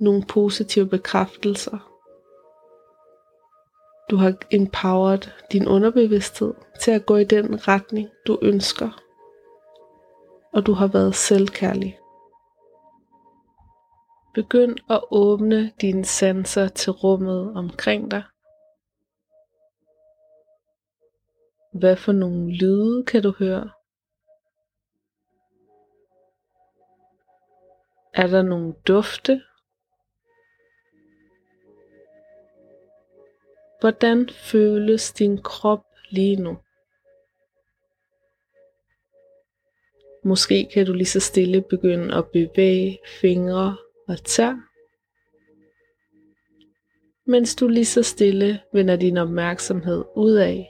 nogle 0.00 0.24
positive 0.28 0.88
bekræftelser. 0.88 1.78
Du 4.10 4.16
har 4.16 4.34
empowered 4.50 5.30
din 5.52 5.68
underbevidsthed 5.68 6.54
til 6.80 6.90
at 6.90 7.06
gå 7.06 7.16
i 7.16 7.24
den 7.24 7.68
retning, 7.68 8.08
du 8.26 8.38
ønsker. 8.42 9.02
Og 10.52 10.66
du 10.66 10.72
har 10.72 10.86
været 10.86 11.14
selvkærlig. 11.14 11.98
Begynd 14.34 14.78
at 14.90 15.04
åbne 15.10 15.72
dine 15.80 16.04
sanser 16.04 16.68
til 16.68 16.92
rummet 16.92 17.56
omkring 17.56 18.10
dig. 18.10 18.22
Hvad 21.72 21.96
for 21.96 22.12
nogle 22.12 22.52
lyde 22.52 23.04
kan 23.04 23.22
du 23.22 23.34
høre? 23.38 23.70
Er 28.14 28.26
der 28.26 28.42
nogle 28.42 28.74
dufte? 28.88 29.42
Hvordan 33.80 34.28
føles 34.28 35.12
din 35.12 35.42
krop 35.42 35.84
lige 36.10 36.36
nu? 36.36 36.58
Måske 40.24 40.68
kan 40.74 40.86
du 40.86 40.92
lige 40.92 41.06
så 41.06 41.20
stille 41.20 41.62
begynde 41.62 42.14
at 42.14 42.30
bevæge 42.32 42.98
fingre 43.20 43.76
og 44.12 44.24
tør, 44.24 44.54
mens 47.26 47.54
du 47.56 47.68
lige 47.68 47.84
så 47.84 48.02
stille 48.02 48.60
vender 48.72 48.96
din 48.96 49.16
opmærksomhed 49.16 50.04
ud 50.16 50.32
af. 50.32 50.68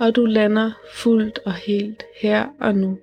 Og 0.00 0.16
du 0.16 0.24
lander 0.24 0.72
fuldt 0.94 1.38
og 1.46 1.54
helt 1.54 2.04
her 2.20 2.48
og 2.60 2.74
nu. 2.74 2.98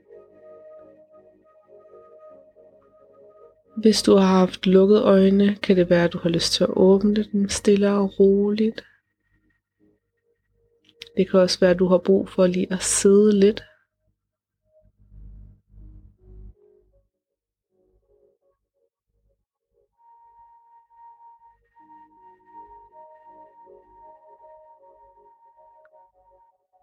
Hvis 3.78 4.02
du 4.02 4.16
har 4.16 4.40
haft 4.40 4.68
lukket 4.68 5.02
øjne, 5.02 5.56
kan 5.56 5.76
det 5.76 5.90
være, 5.90 6.04
at 6.04 6.14
du 6.14 6.18
har 6.18 6.30
lyst 6.30 6.54
til 6.54 6.64
at 6.64 6.70
åbne 6.74 7.24
dem 7.24 7.50
stille 7.50 7.92
og 7.92 8.20
roligt. 8.20 8.84
Det 11.18 11.30
kan 11.30 11.40
også 11.40 11.60
være, 11.60 11.72
at 11.72 11.80
du 11.80 11.88
har 11.88 11.98
brug 11.98 12.30
for 12.30 12.48
lige 12.48 12.74
at 12.74 12.82
sidde 12.82 13.40
lidt. 13.40 13.64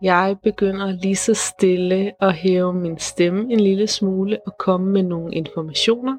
Jeg 0.02 0.37
begynder 0.42 0.92
lige 1.02 1.16
så 1.16 1.35
stille 1.35 2.12
at 2.20 2.35
hæve 2.35 2.74
min 2.74 2.98
stemme 2.98 3.52
en 3.52 3.61
lille 3.61 3.87
smule 3.87 4.38
og 4.46 4.52
komme 4.59 4.92
med 4.92 5.02
nogle 5.02 5.35
informationer. 5.35 6.16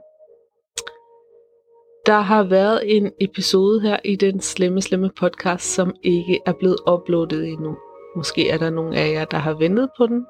Der 2.06 2.20
har 2.20 2.44
været 2.44 2.98
en 2.98 3.12
episode 3.22 3.82
her 3.82 3.98
i 4.06 4.16
den 4.16 4.42
slemme, 4.42 4.82
slemme 4.82 5.10
podcast, 5.20 5.74
som 5.74 5.96
ikke 6.04 6.40
er 6.46 6.54
blevet 6.54 6.78
uploadet 6.92 7.48
endnu. 7.48 7.78
Måske 8.16 8.50
er 8.50 8.58
der 8.58 8.70
nogle 8.70 8.98
af 8.98 9.12
jer, 9.12 9.26
der 9.26 9.38
har 9.38 9.54
ventet 9.54 9.90
på 9.98 10.08
den. 10.08 10.26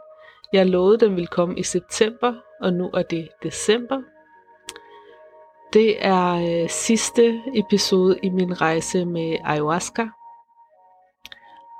Jeg 0.54 0.66
lovede, 0.66 0.98
den 0.98 1.16
ville 1.16 1.28
komme 1.28 1.60
i 1.60 1.64
september, 1.64 2.34
og 2.62 2.74
nu 2.74 2.90
er 2.94 3.04
det 3.04 3.28
december. 3.44 4.02
Det 5.74 6.06
er 6.06 6.34
øh, 6.64 6.70
sidste 6.70 7.42
episode 7.56 8.20
i 8.24 8.30
min 8.30 8.62
rejse 8.62 9.06
med 9.06 9.38
ayahuasca. 9.44 10.08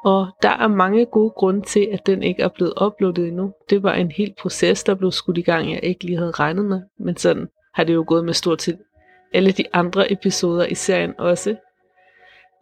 Og 0.08 0.28
der 0.42 0.50
er 0.50 0.68
mange 0.68 1.06
gode 1.06 1.30
grunde 1.30 1.62
til, 1.62 1.90
at 1.94 2.06
den 2.06 2.24
ikke 2.24 2.44
er 2.44 2.48
blevet 2.48 2.74
uploadet 2.82 3.28
endnu. 3.28 3.54
Det 3.70 3.84
var 3.84 3.94
en 3.94 4.12
helt 4.12 4.38
proces, 4.38 4.84
der 4.84 4.96
blev 4.96 5.12
skudt 5.12 5.38
i 5.38 5.42
gang, 5.42 5.72
jeg 5.72 5.84
ikke 5.84 6.04
lige 6.04 6.18
havde 6.18 6.32
regnet 6.32 6.66
med. 6.66 6.82
Men 7.00 7.18
sådan 7.18 7.48
har 7.74 7.84
det 7.84 7.94
jo 7.94 8.04
gået 8.08 8.26
med 8.26 8.34
stort 8.34 8.62
set 8.62 8.80
alle 9.34 9.52
de 9.52 9.64
andre 9.74 10.12
episoder 10.12 10.66
i 10.66 10.76
serien 10.76 11.14
også. 11.18 11.56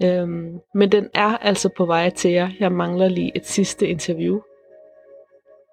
Øhm, 0.04 0.60
men 0.74 0.92
den 0.92 1.10
er 1.14 1.38
altså 1.38 1.70
på 1.78 1.86
vej 1.86 2.10
til 2.10 2.32
jer. 2.32 2.50
Jeg 2.60 2.72
mangler 2.72 3.08
lige 3.08 3.32
et 3.36 3.46
sidste 3.46 3.88
interview. 3.88 4.40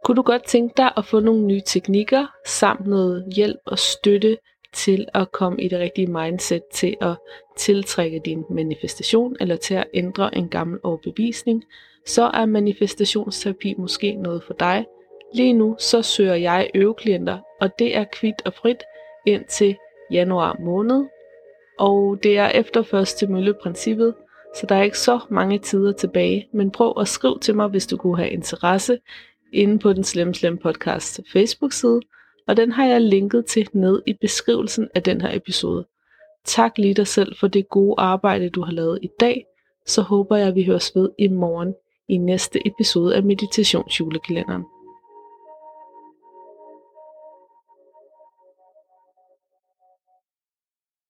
Kunne 0.05 0.17
du 0.17 0.23
godt 0.23 0.45
tænke 0.45 0.75
dig 0.77 0.93
at 0.97 1.05
få 1.05 1.21
nogle 1.21 1.47
nye 1.47 1.63
teknikker, 1.67 2.27
samt 2.47 2.87
noget 2.87 3.33
hjælp 3.37 3.61
og 3.67 3.79
støtte 3.79 4.39
til 4.73 5.07
at 5.15 5.33
komme 5.33 5.63
i 5.63 5.69
det 5.69 5.79
rigtige 5.79 6.07
mindset 6.07 6.63
til 6.73 6.97
at 7.01 7.17
tiltrække 7.57 8.21
din 8.25 8.45
manifestation 8.51 9.37
eller 9.41 9.57
til 9.57 9.75
at 9.75 9.87
ændre 9.95 10.37
en 10.37 10.49
gammel 10.49 10.81
overbevisning, 10.83 11.65
så 12.07 12.23
er 12.23 12.47
manifestationsterapi 12.47 13.75
måske 13.79 14.15
noget 14.15 14.43
for 14.43 14.55
dig. 14.55 14.87
Lige 15.35 15.53
nu 15.53 15.77
så 15.79 16.03
søger 16.03 16.35
jeg 16.35 16.71
øveklienter, 16.75 17.39
og 17.61 17.79
det 17.79 17.97
er 17.97 18.05
kvidt 18.13 18.43
og 18.45 18.55
frit 18.55 18.83
indtil 19.27 19.77
januar 20.11 20.57
måned. 20.61 21.05
Og 21.79 22.19
det 22.23 22.39
er 22.39 22.49
efter 22.49 22.83
første 22.83 23.27
mølleprincippet, 23.27 24.15
så 24.57 24.67
der 24.67 24.75
er 24.75 24.83
ikke 24.83 24.99
så 24.99 25.21
mange 25.31 25.59
tider 25.59 25.93
tilbage, 25.93 26.49
men 26.53 26.71
prøv 26.71 26.95
at 27.01 27.09
skrive 27.09 27.39
til 27.39 27.57
mig, 27.57 27.69
hvis 27.69 27.87
du 27.87 27.97
kunne 27.97 28.17
have 28.17 28.31
interesse, 28.31 28.99
inde 29.53 29.79
på 29.79 29.93
den 29.93 30.05
Slem 30.05 30.35
Slem 30.35 30.59
Podcast 30.59 31.21
Facebook-side, 31.33 32.01
og 32.47 32.57
den 32.57 32.73
har 32.73 32.87
jeg 32.87 33.01
linket 33.01 33.47
til 33.47 33.69
ned 33.73 34.03
i 34.07 34.13
beskrivelsen 34.13 34.89
af 34.95 35.03
den 35.03 35.21
her 35.21 35.37
episode. 35.37 35.87
Tak 36.45 36.79
lige 36.79 36.95
dig 36.95 37.07
selv 37.07 37.37
for 37.37 37.49
det 37.49 37.69
gode 37.69 37.95
arbejde, 37.99 38.51
du 38.51 38.63
har 38.63 38.73
lavet 38.73 38.99
i 39.03 39.11
dag, 39.21 39.47
så 39.87 40.03
håber 40.03 40.37
jeg, 40.37 40.49
at 40.49 40.55
vi 40.55 40.65
høres 40.65 40.93
ved 40.95 41.11
i 41.19 41.29
morgen 41.29 41.75
i 42.09 42.17
næste 42.17 42.67
episode 42.67 43.17
af 43.17 43.23
Meditationsjulekalenderen. 43.23 44.65